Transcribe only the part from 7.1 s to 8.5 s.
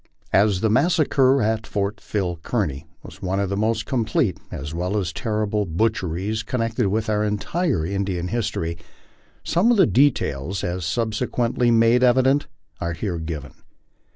entire Indian